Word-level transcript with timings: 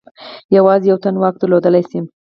یوازې 0.57 0.85
یو 0.91 0.97
تن 1.03 1.15
واک 1.21 1.35
درلودلای 1.37 1.83
شي. 1.89 1.99